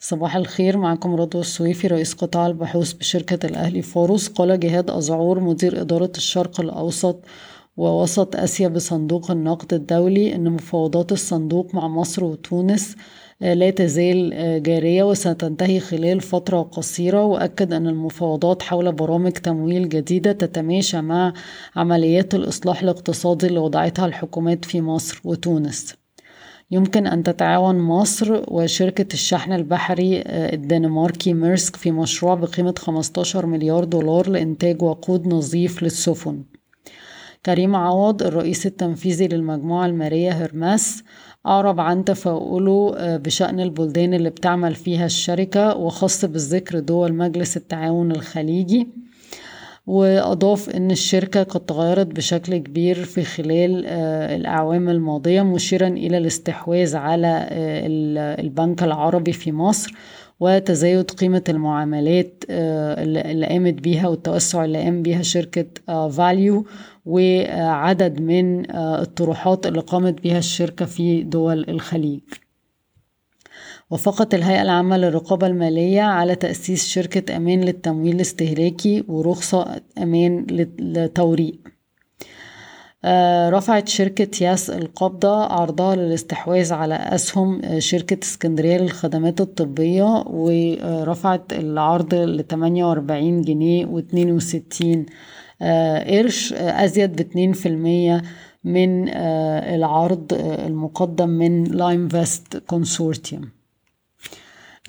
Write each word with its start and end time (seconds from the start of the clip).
صباح 0.00 0.36
الخير 0.36 0.78
معكم 0.78 1.14
رضوى 1.14 1.40
السويفي 1.40 1.86
رئيس 1.86 2.14
قطاع 2.14 2.46
البحوث 2.46 2.92
بشركة 2.92 3.46
الأهلي 3.46 3.82
فاروس 3.82 4.28
قال 4.28 4.60
جهاد 4.60 4.90
أزعور 4.90 5.40
مدير 5.40 5.80
إدارة 5.80 6.12
الشرق 6.16 6.60
الأوسط 6.60 7.24
ووسط 7.76 8.36
آسيا 8.36 8.68
بصندوق 8.68 9.30
النقد 9.30 9.74
الدولي 9.74 10.34
إن 10.34 10.50
مفاوضات 10.50 11.12
الصندوق 11.12 11.74
مع 11.74 11.88
مصر 11.88 12.24
وتونس 12.24 12.96
لا 13.40 13.70
تزال 13.70 14.32
جارية 14.62 15.02
وستنتهي 15.02 15.80
خلال 15.80 16.20
فترة 16.20 16.62
قصيرة. 16.62 17.24
وأكد 17.24 17.72
أن 17.72 17.86
المفاوضات 17.86 18.62
حول 18.62 18.92
برامج 18.92 19.32
تمويل 19.32 19.88
جديدة 19.88 20.32
تتماشى 20.32 21.00
مع 21.00 21.32
عمليات 21.76 22.34
الإصلاح 22.34 22.82
الاقتصادي 22.82 23.46
اللي 23.46 23.58
وضعتها 23.58 24.06
الحكومات 24.06 24.64
في 24.64 24.80
مصر 24.80 25.20
وتونس. 25.24 25.94
يمكن 26.70 27.06
أن 27.06 27.22
تتعاون 27.22 27.78
مصر 27.78 28.42
وشركة 28.48 29.14
الشحن 29.14 29.52
البحري 29.52 30.22
الدنماركي 30.26 31.32
ميرسك 31.34 31.76
في 31.76 31.90
مشروع 31.90 32.34
بقيمة 32.34 32.74
15 32.78 33.46
مليار 33.46 33.84
دولار 33.84 34.28
لإنتاج 34.28 34.82
وقود 34.82 35.26
نظيف 35.26 35.82
للسفن. 35.82 36.42
كريم 37.46 37.76
عوض 37.76 38.22
الرئيس 38.22 38.66
التنفيذي 38.66 39.28
للمجموعة 39.28 39.86
المالية 39.86 40.30
هرمس 40.30 41.02
أعرب 41.46 41.80
عن 41.80 42.04
تفاؤله 42.04 42.94
بشأن 43.16 43.60
البلدان 43.60 44.14
اللي 44.14 44.30
بتعمل 44.30 44.74
فيها 44.74 45.06
الشركة 45.06 45.76
وخاص 45.76 46.24
بالذكر 46.24 46.78
دول 46.78 47.14
مجلس 47.14 47.56
التعاون 47.56 48.10
الخليجي. 48.12 48.88
وأضاف 49.88 50.70
أن 50.70 50.90
الشركة 50.90 51.42
قد 51.42 51.60
تغيرت 51.60 52.06
بشكل 52.06 52.56
كبير 52.56 53.04
في 53.04 53.24
خلال 53.24 53.86
الأعوام 54.36 54.88
الماضية 54.88 55.42
مشيرا 55.42 55.88
إلى 55.88 56.18
الاستحواذ 56.18 56.96
على 56.96 57.48
البنك 58.40 58.82
العربي 58.82 59.32
في 59.32 59.52
مصر 59.52 59.94
وتزايد 60.40 61.10
قيمة 61.10 61.42
المعاملات 61.48 62.44
اللي 62.50 63.46
قامت 63.46 63.74
بيها 63.74 64.08
والتوسع 64.08 64.64
اللي 64.64 64.78
قام 64.82 65.02
بيها 65.02 65.22
شركة 65.22 65.66
فاليو 66.08 66.66
وعدد 67.06 68.20
من 68.20 68.70
الطروحات 68.76 69.66
اللي 69.66 69.80
قامت 69.80 70.22
بها 70.22 70.38
الشركة 70.38 70.84
في 70.84 71.22
دول 71.22 71.64
الخليج. 71.68 72.20
وافقت 73.90 74.34
الهيئة 74.34 74.62
العامة 74.62 74.96
للرقابة 74.96 75.46
المالية 75.46 76.02
على 76.02 76.34
تأسيس 76.34 76.88
شركة 76.88 77.36
أمان 77.36 77.60
للتمويل 77.60 78.14
الاستهلاكي 78.16 79.04
ورخصة 79.08 79.80
أمان 79.98 80.46
للتوريق 80.80 81.58
رفعت 83.50 83.88
شركة 83.88 84.44
ياس 84.44 84.70
القابضة 84.70 85.44
عرضها 85.44 85.96
للاستحواذ 85.96 86.72
على 86.72 86.94
أسهم 86.94 87.78
شركة 87.78 88.18
اسكندرية 88.22 88.76
للخدمات 88.78 89.40
الطبية 89.40 90.24
ورفعت 90.26 91.52
العرض 91.52 92.14
ل 92.14 92.44
48 92.50 93.42
جنيه 93.42 93.86
و 93.86 93.98
62 93.98 95.06
قرش 96.08 96.52
أزيد 96.52 97.16
باتنين 97.16 97.52
في 97.52 97.68
المية. 97.68 98.22
من 98.64 99.08
العرض 99.08 100.26
المقدم 100.66 101.28
من 101.28 101.64
LimeVest 101.64 102.56
Consortium 102.56 103.48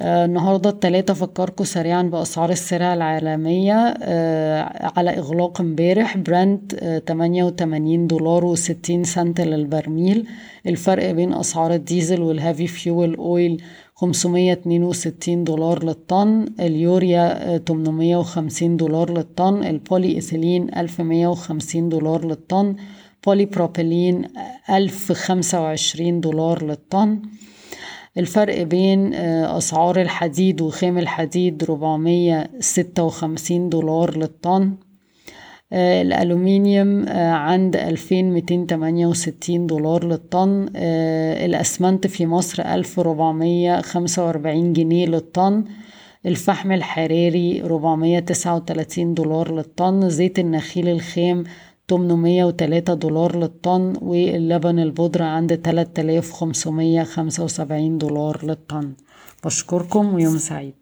النهاردة 0.00 0.70
التلاتة 0.70 1.14
أفكركم 1.14 1.64
سريعا 1.64 2.02
بأسعار 2.02 2.50
السلع 2.50 2.94
العالمية 2.94 3.74
على 4.96 5.10
إغلاق 5.18 5.60
امبارح. 5.60 6.16
برنت 6.16 6.74
تمانية 7.06 7.44
وتمانين 7.44 8.06
دولار 8.06 8.44
وستين 8.44 9.04
سنت 9.04 9.40
للبرميل. 9.40 10.26
الفرق 10.66 11.10
بين 11.10 11.32
أسعار 11.32 11.74
الديزل 11.74 12.22
وال 12.22 12.35
heavy 12.35 12.66
fuel 12.66 13.14
oil 13.16 13.62
خمسمية 13.94 14.52
اتنين 14.52 14.84
وستين 14.84 15.44
دولار 15.44 15.84
للطن. 15.84 16.46
اليوريا 16.60 17.56
تمنمية 17.56 18.16
وخمسين 18.16 18.76
دولار 18.76 19.10
للطن. 19.10 19.64
البولي 19.64 20.14
إيثيلين 20.14 20.74
ألف 20.74 21.00
مية 21.00 21.28
وخمسين 21.28 21.88
دولار 21.88 22.26
للطن. 22.26 22.76
بولي 23.26 23.44
بروبيلين 23.44 24.24
ألف 24.70 25.12
خمسة 25.12 25.62
وعشرين 25.62 26.20
دولار 26.20 26.64
للطن. 26.64 27.22
الفرق 28.18 28.62
بين 28.62 29.14
أسعار 29.14 30.00
الحديد 30.00 30.60
وخام 30.60 30.98
الحديد 30.98 31.64
ربعمية 31.64 32.50
ستة 32.60 33.02
وخمسين 33.02 33.68
دولار 33.68 34.18
للطن. 34.18 34.74
الألومنيوم 35.72 37.08
عند 37.48 37.76
ألفين 37.76 38.32
ميتين 38.32 38.66
تمانية 38.66 39.06
وستين 39.06 39.66
دولار 39.66 40.04
للطن. 40.04 40.68
الأسمنت 40.76 42.06
في 42.06 42.26
مصر 42.26 42.62
ألف 42.62 42.98
ربعمية 42.98 43.80
خمسة 43.80 44.26
وأربعين 44.26 44.72
جنيه 44.72 45.06
للطن. 45.06 45.64
الفحم 46.26 46.72
الحراري 46.72 47.60
ربعمية 47.60 48.18
تسعة 48.18 48.54
وتلاتين 48.56 49.14
دولار 49.14 49.54
للطن. 49.54 50.08
زيت 50.08 50.38
النخيل 50.38 50.88
الخام 50.88 51.44
803 51.90 52.94
دولار 52.94 53.36
للطن 53.36 53.94
واللبن 54.02 54.78
البودرة 54.78 55.24
عند 55.24 55.54
3575 55.54 57.98
دولار 57.98 58.46
للطن. 58.46 58.92
بشكركم 59.44 60.14
ويوم 60.14 60.38
سعيد. 60.38 60.78